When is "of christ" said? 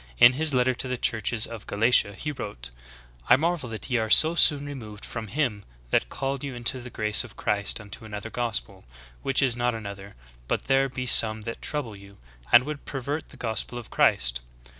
7.23-7.79, 13.77-14.41